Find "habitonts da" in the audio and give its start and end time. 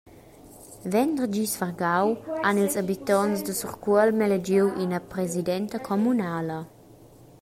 2.81-3.53